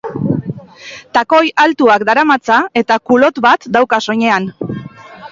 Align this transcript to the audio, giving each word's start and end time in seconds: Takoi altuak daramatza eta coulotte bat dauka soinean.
Takoi 1.17 1.41
altuak 1.63 2.05
daramatza 2.09 2.57
eta 2.81 2.97
coulotte 3.09 3.43
bat 3.47 3.67
dauka 3.77 4.01
soinean. 4.07 4.49